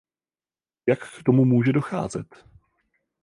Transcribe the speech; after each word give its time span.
Jak 0.87 0.99
k 1.19 1.23
tomu 1.23 1.45
může 1.45 1.73
docházet? 1.73 2.45